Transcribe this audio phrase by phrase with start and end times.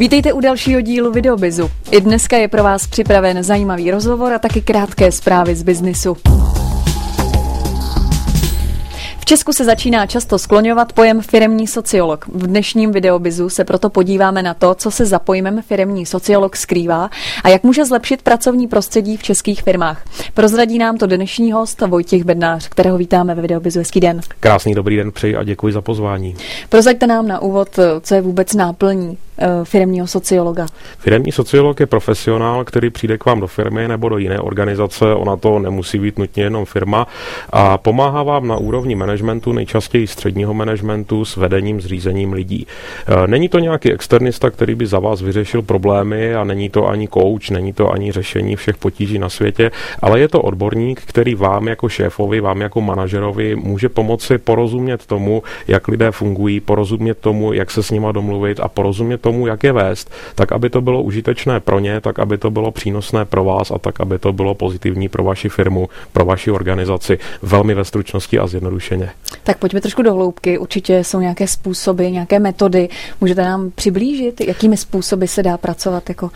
[0.00, 1.70] Vítejte u dalšího dílu Videobizu.
[1.90, 6.16] I dneska je pro vás připraven zajímavý rozhovor a taky krátké zprávy z biznisu.
[9.24, 12.26] Česku se začíná často skloňovat pojem firemní sociolog.
[12.26, 17.10] V dnešním videobizu se proto podíváme na to, co se za pojmem firemní sociolog skrývá
[17.44, 20.04] a jak může zlepšit pracovní prostředí v českých firmách.
[20.34, 23.78] Prozradí nám to dnešní host Vojtěch Bednář, kterého vítáme ve videobizu.
[23.78, 24.20] Hezký den.
[24.40, 26.36] Krásný dobrý den přeji a děkuji za pozvání.
[26.68, 29.18] Prozaďte nám na úvod, co je vůbec náplní
[29.64, 30.66] firmního sociologa?
[30.98, 35.36] Firmní sociolog je profesionál, který přijde k vám do firmy nebo do jiné organizace, ona
[35.36, 37.06] to nemusí být nutně jenom firma,
[37.50, 42.66] a pomáhá vám na úrovni managementu, nejčastěji středního managementu s vedením, s řízením lidí.
[43.06, 47.08] Eh, není to nějaký externista, který by za vás vyřešil problémy a není to ani
[47.08, 49.70] coach, není to ani řešení všech potíží na světě,
[50.02, 55.42] ale je to odborník, který vám jako šéfovi, vám jako manažerovi může pomoci porozumět tomu,
[55.68, 59.64] jak lidé fungují, porozumět tomu, jak se s nima domluvit a porozumět tomu, tomu, jak
[59.64, 63.44] je vést, tak aby to bylo užitečné pro ně, tak aby to bylo přínosné pro
[63.44, 67.84] vás a tak aby to bylo pozitivní pro vaši firmu, pro vaši organizaci, velmi ve
[67.84, 69.10] stručnosti a zjednodušeně.
[69.44, 70.58] Tak pojďme trošku do hloubky.
[70.58, 72.88] Určitě jsou nějaké způsoby, nějaké metody.
[73.20, 76.30] Můžete nám přiblížit, jakými způsoby se dá pracovat jako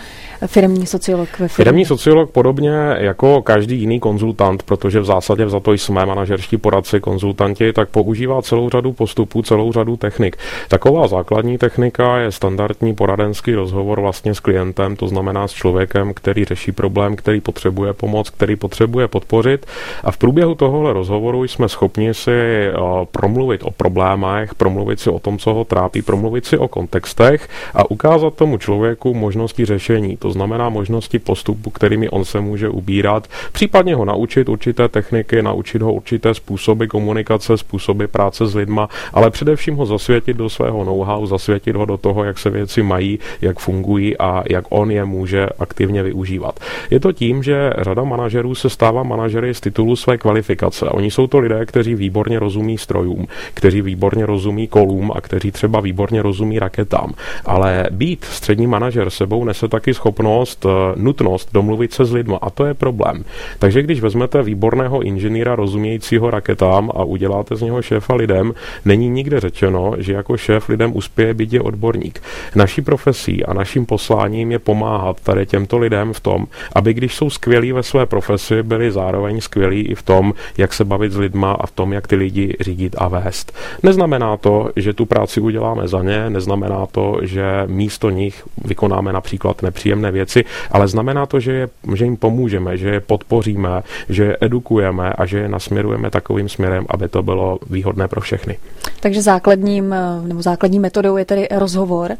[0.47, 1.65] firmní sociolog ve firmě?
[1.65, 7.00] Firmní sociolog podobně jako každý jiný konzultant, protože v zásadě za to jsme manažerští poradci,
[7.00, 10.37] konzultanti, tak používá celou řadu postupů, celou řadu technik.
[10.69, 16.15] Taková základní technika je standardní standardní poradenský rozhovor vlastně s klientem, to znamená s člověkem,
[16.15, 19.67] který řeší problém, který potřebuje pomoc, který potřebuje podpořit.
[20.05, 22.73] A v průběhu tohohle rozhovoru jsme schopni si eh,
[23.12, 27.91] promluvit o problémech, promluvit si o tom, co ho trápí, promluvit si o kontextech a
[27.91, 33.95] ukázat tomu člověku možnosti řešení, to znamená možnosti postupu, kterými on se může ubírat, případně
[33.95, 39.77] ho naučit určité techniky, naučit ho určité způsoby komunikace, způsoby práce s lidma, ale především
[39.77, 43.59] ho zasvětit do svého know-how, zasvětit ho do toho, jak se věci věci mají, jak
[43.59, 46.61] fungují a jak on je může aktivně využívat.
[46.91, 50.87] Je to tím, že řada manažerů se stává manažery z titulu své kvalifikace.
[50.87, 55.81] Oni jsou to lidé, kteří výborně rozumí strojům, kteří výborně rozumí kolům a kteří třeba
[55.81, 57.12] výborně rozumí raketám.
[57.44, 62.50] Ale být střední manažer sebou nese taky schopnost, eh, nutnost domluvit se s lidmi a
[62.50, 63.25] to je problém.
[63.59, 69.41] Takže když vezmete výborného inženýra rozumějícího raketám a uděláte z něho šéfa lidem, není nikde
[69.41, 72.22] řečeno, že jako šéf lidem uspěje, být je odborník.
[72.54, 77.31] Naší profesí a naším posláním je pomáhat tady těmto lidem v tom, aby když jsou
[77.31, 81.53] skvělí ve své profesi, byli zároveň skvělí i v tom, jak se bavit s lidma
[81.53, 83.53] a v tom, jak ty lidi řídit a vést.
[83.82, 89.62] Neznamená to, že tu práci uděláme za ně, neznamená to, že místo nich vykonáme například
[89.62, 94.37] nepříjemné věci, ale znamená to, že, je, že jim pomůžeme, že je podpoříme, že je
[94.41, 98.59] edukujeme a že je nasměrujeme takovým směrem, aby to bylo výhodné pro všechny.
[99.00, 102.16] Takže základním nebo základní metodou je tedy rozhovor.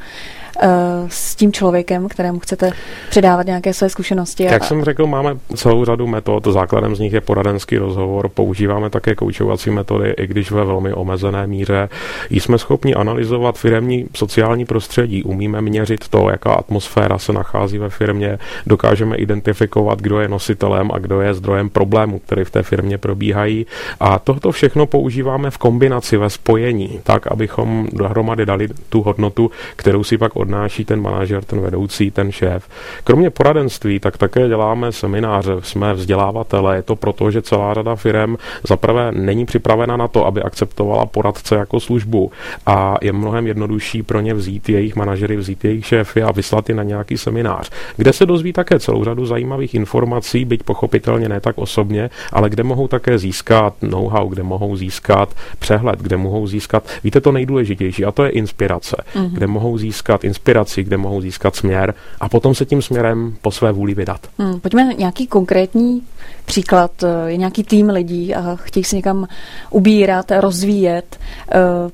[0.61, 0.69] Eh,
[1.09, 2.71] s tím člověkem, kterému chcete
[3.11, 4.43] předávat nějaké své zkušenosti.
[4.43, 4.65] Jak a...
[4.65, 9.71] jsem řekl, máme celou řadu metod, základem z nich je poradenský rozhovor, používáme také koučovací
[9.71, 11.89] metody, i když ve velmi omezené míře.
[12.31, 18.39] Jsme schopni analyzovat firmní sociální prostředí, umíme měřit to, jaká atmosféra se nachází ve firmě,
[18.67, 23.67] dokážeme identifikovat, kdo je nositelem a kdo je zdrojem problémů, které v té firmě probíhají.
[24.01, 30.05] A tohoto všechno používáme v kombinaci, ve spojení, tak, abychom dohromady dali tu hodnotu, kterou
[30.05, 32.69] si pak odnáší ten manažer, ten vedoucí, ten šéf.
[33.05, 36.77] Kromě poradenství, tak také děláme semináře, jsme vzdělávatele.
[36.77, 38.37] Je to proto, že celá řada firm
[38.69, 42.33] zaprvé není připravena na to, aby akceptovala poradce jako službu
[42.67, 46.75] a je mnohem jednodušší pro ně vzít jejich manažery, vzít jejich šéfy a vyslat je
[46.75, 51.59] na nějaký seminář, kde se dozví také celou řadu zajímavých informací, byť pochopitelně ne tak
[51.59, 57.21] osobně, ale kde mohou také získat know-how, kde mohou získat přehled, kde mohou získat, víte,
[57.21, 59.31] to nejdůležitější, a to je inspirace, mm-hmm.
[59.31, 63.73] kde mohou získat inspiraci, kde mohou získat směr a potom se tím směrem po své
[63.73, 64.21] vůli vydat.
[64.39, 66.03] Hmm, pojďme na nějaký konkrétní
[66.45, 66.91] příklad.
[67.27, 69.29] Je nějaký tým lidí a chtějí se někam
[69.71, 71.19] ubírat, rozvíjet.
[71.53, 71.91] Eh,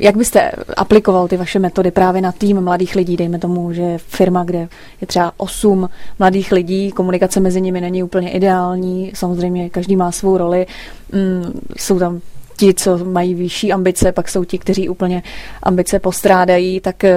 [0.00, 3.16] jak byste aplikoval ty vaše metody právě na tým mladých lidí?
[3.16, 4.68] Dejme tomu, že firma, kde
[5.00, 5.88] je třeba 8
[6.18, 10.66] mladých lidí, komunikace mezi nimi není úplně ideální, samozřejmě každý má svou roli,
[11.12, 12.20] mm, jsou tam
[12.60, 15.22] ti, co mají vyšší ambice, pak jsou ti, kteří úplně
[15.62, 17.16] ambice postrádají, tak eh,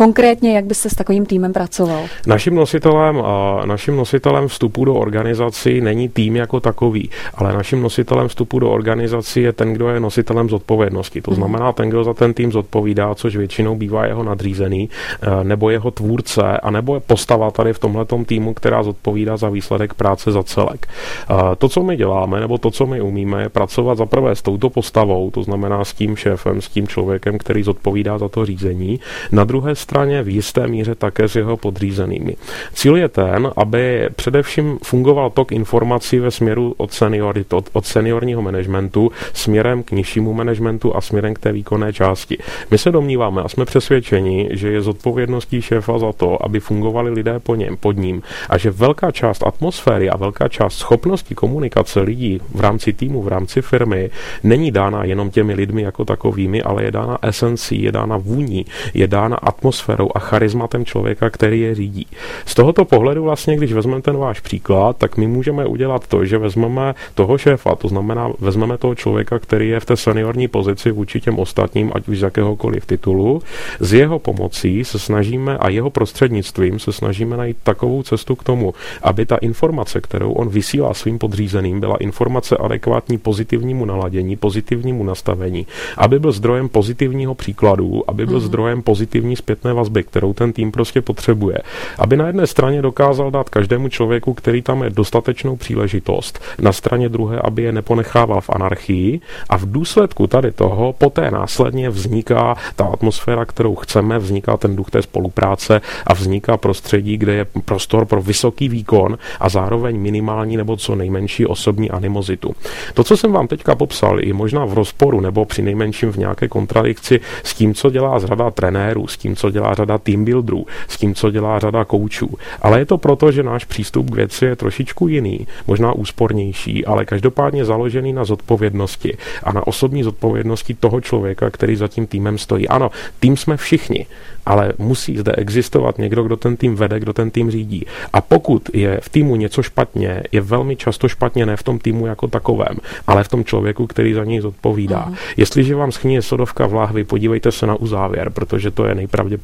[0.00, 2.02] Konkrétně, jak byste s takovým týmem pracoval?
[2.26, 3.22] Naším nositelem,
[3.64, 9.42] naším nositelem vstupu do organizací není tým jako takový, ale naším nositelem vstupu do organizací
[9.42, 11.22] je ten, kdo je nositelem zodpovědnosti.
[11.22, 11.36] To mhm.
[11.36, 14.88] znamená ten, kdo za ten tým zodpovídá, což většinou bývá jeho nadřízený,
[15.22, 19.48] eh, nebo jeho tvůrce, a nebo je postava tady v tomhle týmu, která zodpovídá za
[19.48, 20.86] výsledek práce za celek.
[21.30, 24.42] Eh, to, co my děláme, nebo to, co my umíme, je pracovat za prvé s
[24.42, 29.00] touto postavou, to znamená s tím šéfem, s tím člověkem, který zodpovídá za to řízení.
[29.32, 32.36] Na druhé straně straně v jisté míře také s jeho podřízenými.
[32.74, 38.42] Cíl je ten, aby především fungoval tok informací ve směru od, seniory, od, od seniorního
[38.42, 42.38] managementu směrem k nižšímu managementu a směrem k té výkonné části.
[42.70, 47.38] My se domníváme a jsme přesvědčeni, že je zodpovědností šéfa za to, aby fungovali lidé
[47.38, 52.40] po něm, pod ním a že velká část atmosféry a velká část schopnosti komunikace lidí
[52.54, 54.10] v rámci týmu, v rámci firmy
[54.42, 59.06] není dána jenom těmi lidmi jako takovými, ale je dána esencí, je dána vůní, je
[59.06, 59.36] dána
[59.80, 62.06] atmosférou a charizmatem člověka, který je řídí.
[62.46, 66.38] Z tohoto pohledu vlastně, když vezmeme ten váš příklad, tak my můžeme udělat to, že
[66.38, 71.20] vezmeme toho šéfa, to znamená, vezmeme toho člověka, který je v té seniorní pozici vůči
[71.20, 73.42] těm ostatním, ať už z jakéhokoliv titulu,
[73.80, 78.74] z jeho pomocí se snažíme a jeho prostřednictvím se snažíme najít takovou cestu k tomu,
[79.02, 85.66] aby ta informace, kterou on vysílá svým podřízeným, byla informace adekvátní pozitivnímu naladění, pozitivnímu nastavení,
[85.96, 88.46] aby byl zdrojem pozitivního příkladu, aby byl mm.
[88.46, 91.58] zdrojem pozitivní zpětné vazby, kterou ten tým prostě potřebuje.
[91.98, 97.08] Aby na jedné straně dokázal dát každému člověku, který tam je dostatečnou příležitost, na straně
[97.08, 102.84] druhé, aby je neponechával v anarchii a v důsledku tady toho poté následně vzniká ta
[102.84, 108.22] atmosféra, kterou chceme, vzniká ten duch té spolupráce a vzniká prostředí, kde je prostor pro
[108.22, 112.54] vysoký výkon a zároveň minimální nebo co nejmenší osobní animozitu.
[112.94, 116.48] To, co jsem vám teďka popsal, je možná v rozporu nebo při nejmenším v nějaké
[116.48, 120.96] kontradikci s tím, co dělá řada trenérů, s tím, co dělá řada team builderů, s
[120.96, 122.28] tím, co dělá řada koučů.
[122.62, 127.04] Ale je to proto, že náš přístup k věci je trošičku jiný, možná úspornější, ale
[127.04, 132.68] každopádně založený na zodpovědnosti a na osobní zodpovědnosti toho člověka, který za tím týmem stojí.
[132.68, 134.06] Ano, tým jsme všichni,
[134.46, 137.86] ale musí zde existovat někdo, kdo ten tým vede, kdo ten tým řídí.
[138.12, 142.06] A pokud je v týmu něco špatně, je velmi často špatně ne v tom týmu
[142.06, 142.76] jako takovém,
[143.06, 145.06] ale v tom člověku, který za něj zodpovídá.
[145.08, 145.16] Uh-huh.
[145.36, 149.39] Jestliže vám schníje sodovka v láhvi, podívejte se na uzávěr, protože to je nejpravděpodobnější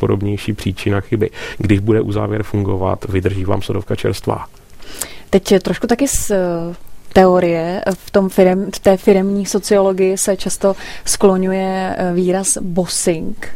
[0.57, 1.31] příčina chyby.
[1.59, 4.47] Když bude uzávěr fungovat, vydrží vám sodovka čerstvá.
[5.31, 6.37] Teď trošku taky z eh,
[7.13, 7.83] teorie.
[7.95, 13.49] V, tom firem, v té firemní sociologii se často skloňuje eh, výraz bossing.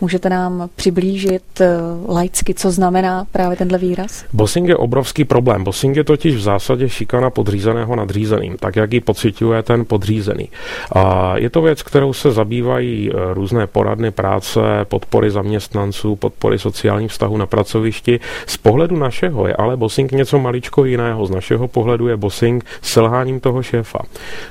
[0.00, 4.24] Můžete nám přiblížit uh, laicky, co znamená právě tenhle výraz?
[4.32, 5.64] Bossing je obrovský problém.
[5.64, 10.48] Bossing je totiž v zásadě šikana podřízeného nadřízeným, tak jak ji pocituje ten podřízený.
[10.92, 17.10] A je to věc, kterou se zabývají eh, různé poradny práce, podpory zaměstnanců, podpory sociálních
[17.10, 18.20] vztahů na pracovišti.
[18.46, 21.26] Z pohledu našeho je ale bossing něco maličko jiného.
[21.26, 23.98] Z našeho pohledu je bossing selháním toho šéfa.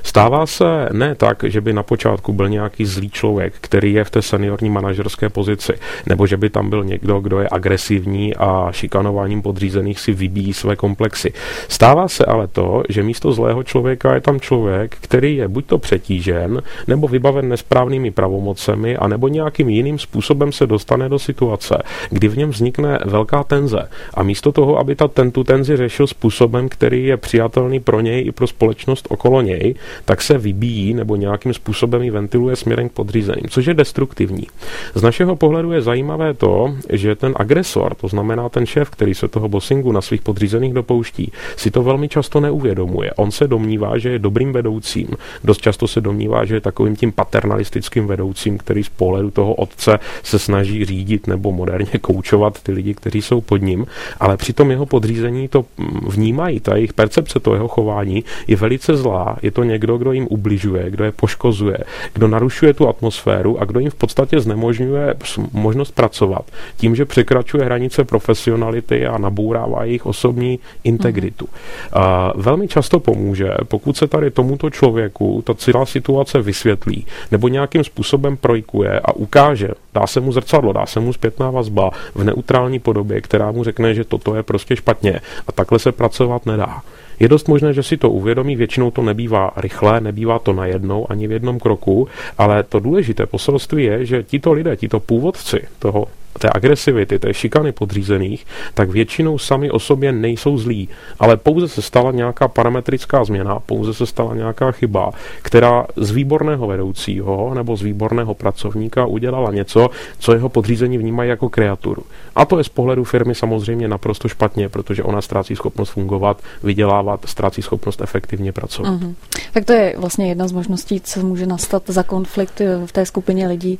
[0.02, 4.10] Stává se ne tak, že by na počátku byl nějaký zlý člověk, který je v
[4.10, 5.72] té seniorní manažerské pozici,
[6.06, 10.76] nebo že by tam byl někdo, kdo je agresivní a šikanováním podřízených si vybíjí své
[10.76, 11.32] komplexy.
[11.68, 15.78] Stává se ale to, že místo zlého člověka je tam člověk, který je buď to
[15.78, 22.28] přetížen, nebo vybaven nesprávnými pravomocemi, a nebo nějakým jiným způsobem se dostane do situace, kdy
[22.28, 23.88] v něm vznikne velká tenze.
[24.14, 28.26] A místo toho, aby ta ten, tu tenzi řešil způsobem, který je přijatelný pro něj
[28.26, 29.74] i pro společnost okolo něj,
[30.04, 34.46] tak se vybíjí nebo nějakým způsobem ji ventiluje směrem k podřízeným, což je destruktivní.
[34.94, 39.14] Z našeho našeho pohledu je zajímavé to, že ten agresor, to znamená ten šéf, který
[39.14, 43.10] se toho bossingu na svých podřízených dopouští, si to velmi často neuvědomuje.
[43.16, 45.08] On se domnívá, že je dobrým vedoucím.
[45.44, 49.98] Dost často se domnívá, že je takovým tím paternalistickým vedoucím, který z pohledu toho otce
[50.22, 53.86] se snaží řídit nebo moderně koučovat ty lidi, kteří jsou pod ním,
[54.20, 55.64] ale přitom jeho podřízení to
[56.08, 59.36] vnímají, ta jejich percepce toho jeho chování je velice zlá.
[59.42, 61.78] Je to někdo, kdo jim ubližuje, kdo je poškozuje,
[62.14, 65.15] kdo narušuje tu atmosféru a kdo jim v podstatě znemožňuje
[65.52, 66.44] možnost pracovat
[66.76, 71.48] tím, že překračuje hranice profesionality a nabourává jejich osobní integritu.
[71.50, 71.58] Mm.
[71.92, 77.84] A velmi často pomůže, pokud se tady tomuto člověku ta celá situace vysvětlí nebo nějakým
[77.84, 82.78] způsobem projkuje a ukáže, dá se mu zrcadlo, dá se mu zpětná vazba v neutrální
[82.78, 86.82] podobě, která mu řekne, že toto je prostě špatně a takhle se pracovat nedá.
[87.20, 91.28] Je dost možné, že si to uvědomí, většinou to nebývá rychle, nebývá to najednou ani
[91.28, 92.08] v jednom kroku,
[92.38, 96.06] ale to důležité poselství je, že tito lidé, tito původci toho
[96.38, 100.88] té agresivity, té šikany podřízených, tak většinou sami o sobě nejsou zlí,
[101.18, 105.10] ale pouze se stala nějaká parametrická změna, pouze se stala nějaká chyba,
[105.42, 111.48] která z výborného vedoucího nebo z výborného pracovníka udělala něco, co jeho podřízení vnímají jako
[111.48, 112.02] kreaturu.
[112.34, 117.20] A to je z pohledu firmy samozřejmě naprosto špatně, protože ona ztrácí schopnost fungovat, vydělávat,
[117.24, 118.90] ztrácí schopnost efektivně pracovat.
[118.90, 119.14] Uh-huh.
[119.52, 123.48] Tak to je vlastně jedna z možností, co může nastat za konflikt v té skupině
[123.48, 123.78] lidí,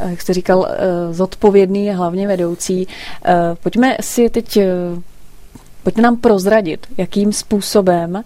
[0.00, 2.88] eh, jak jste říkal, eh, zodpovědný hlavně vedoucí.
[3.24, 4.66] Eh, pojďme si teď, eh,
[5.82, 8.22] pojďme nám prozradit, jakým způsobem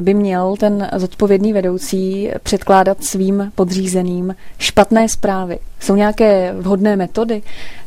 [0.00, 5.58] by měl ten zodpovědný vedoucí předkládat svým podřízeným špatné zprávy?
[5.82, 7.42] Jsou nějaké vhodné metody,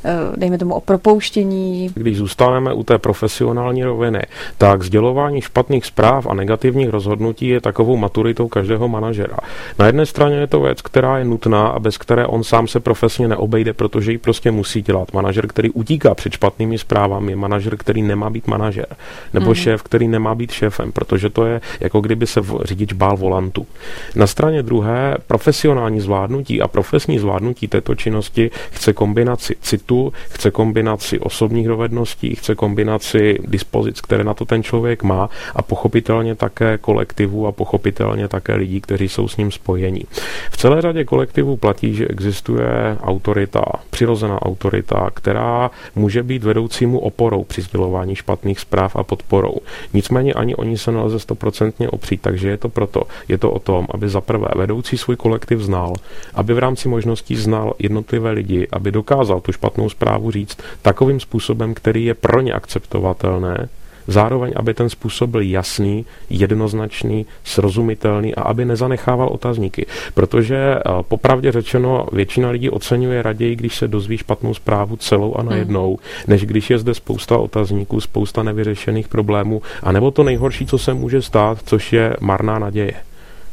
[0.05, 1.89] eh, dejme tomu o propouštění?
[1.93, 4.21] Když zůstaneme u té profesionální roviny,
[4.57, 9.37] tak sdělování špatných zpráv a negativních rozhodnutí je takovou maturitou každého manažera.
[9.79, 12.79] Na jedné straně je to věc, která je nutná a bez které on sám se
[12.79, 15.13] profesně neobejde, protože ji prostě musí dělat.
[15.13, 18.87] Manažer, který utíká před špatnými zprávami, je manažer, který nemá být manažer,
[19.33, 19.55] nebo hmm.
[19.55, 23.67] šéf, který nemá být šéfem, protože to je jako kdyby se řidič bál volantu.
[24.15, 31.19] Na straně druhé profesionální zvládnutí a profesní zvládnutí této činnosti chce kombinaci citu, chce kombinaci
[31.19, 37.47] osobních dovedností, chce kombinaci dispozic, které na to ten člověk má a pochopitelně také kolektivu
[37.47, 40.03] a pochopitelně také lidí, kteří jsou s ním spojení.
[40.51, 47.43] V celé řadě kolektivů platí, že existuje autorita, přirozená autorita, která může být vedoucímu oporou
[47.43, 49.55] při sdělování špatných zpráv a podporou.
[49.93, 51.19] Nicméně ani oni se nelze
[51.65, 53.03] stoprocentně opřít, takže je to proto.
[53.27, 55.93] Je to o tom, aby za prvé vedoucí svůj kolektiv znal,
[56.33, 61.73] aby v rámci možností znal jednotlivé lidi, aby dokázal tu špatnou zprávu říct takovým způsobem,
[61.73, 63.69] který je pro ně akceptovatelné,
[64.07, 69.85] Zároveň, aby ten způsob byl jasný, jednoznačný, srozumitelný a aby nezanechával otazníky.
[70.13, 75.43] Protože eh, popravdě řečeno, většina lidí oceňuje raději, když se dozví špatnou zprávu celou a
[75.43, 75.97] najednou, hmm.
[76.27, 80.93] než když je zde spousta otazníků, spousta nevyřešených problémů, a nebo to nejhorší, co se
[80.93, 82.93] může stát, což je marná naděje.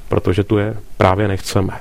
[0.09, 1.73] Protože tu je právě nechceme.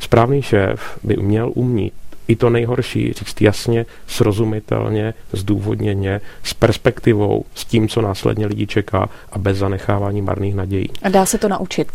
[0.00, 1.92] Správný šéf by měl umět
[2.28, 9.08] i to nejhorší říct jasně, srozumitelně, zdůvodněně, s perspektivou, s tím, co následně lidi čeká
[9.32, 10.88] a bez zanechávání marných nadějí.
[11.02, 11.88] A dá se to naučit?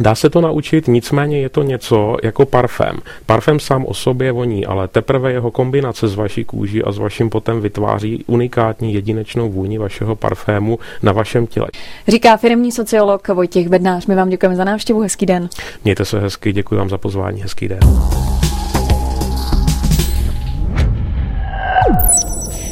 [0.00, 2.96] Dá se to naučit, nicméně je to něco jako parfém.
[3.26, 7.30] Parfém sám o sobě voní, ale teprve jeho kombinace z vaší kůži a s vaším
[7.30, 11.66] potem vytváří unikátní jedinečnou vůni vašeho parfému na vašem těle.
[12.08, 14.06] Říká firmní sociolog Vojtěch Bednář.
[14.06, 15.48] My vám děkujeme za návštěvu, hezký den.
[15.84, 17.80] Mějte se hezky, děkuji vám za pozvání, hezký den.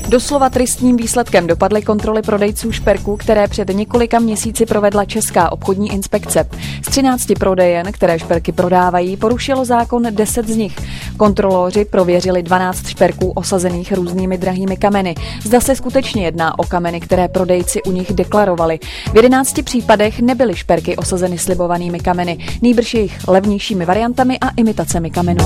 [0.08, 6.49] Doslova tristním výsledkem dopadly kontroly prodejců šperků, které před několika měsíci provedla Česká obchodní inspekce.
[6.82, 10.76] Z 13 prodejen, které šperky prodávají, porušilo zákon 10 z nich.
[11.16, 15.14] Kontrolóři prověřili 12 šperků osazených různými drahými kameny.
[15.42, 18.78] Zda se skutečně jedná o kameny, které prodejci u nich deklarovali.
[19.12, 25.44] V 11 případech nebyly šperky osazeny slibovanými kameny, nýbrž jejich levnějšími variantami a imitacemi kamenů.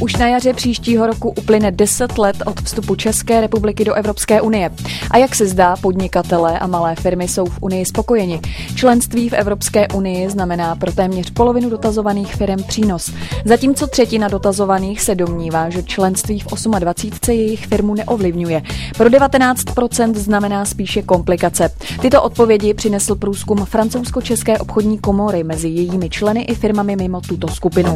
[0.00, 4.70] Už na jaře příštího roku uplyne 10 let od vstupu České republiky do Evropské unie.
[5.10, 8.40] A jak se zdá, podnikatelé a malé firmy jsou v Unii spokojeni.
[8.74, 13.12] Členství v Evropské unii znamená pro téměř polovinu dotazovaných firm přínos.
[13.44, 16.46] Zatímco třetina dotazovaných se domnívá, že členství v
[16.78, 18.62] 28 jejich firmu neovlivňuje.
[18.96, 21.70] Pro 19% znamená spíše komplikace.
[22.00, 27.94] Tyto odpovědi přinesl průzkum francouzsko-české obchodní komory mezi jejími členy i firmami mimo tuto skupinu.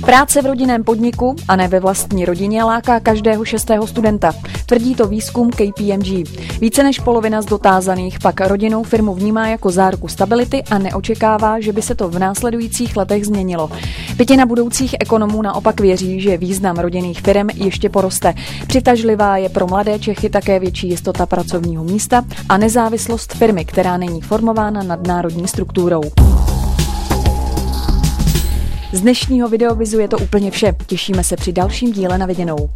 [0.00, 4.32] Práce v rodinném podniku a ne ve vlastní rodině láká každého šestého studenta.
[4.66, 6.28] Tvrdí to výzkum KPMG.
[6.60, 11.72] Více než polovina z dotázaných pak rodinnou firmu vnímá jako záruku stability a neočekává, že
[11.72, 13.70] by se to v následujících letech změnilo.
[14.16, 18.34] Pětina budoucích ekonomů naopak věří, že význam rodinných firm ještě poroste.
[18.66, 24.20] Přitažlivá je pro mladé Čechy také větší jistota pracovního místa a nezávislost firmy, která není
[24.20, 26.02] formována nadnárodní strukturou.
[28.92, 30.74] Z dnešního videovizu je to úplně vše.
[30.86, 32.70] Těšíme se při dalším díle na viděnou.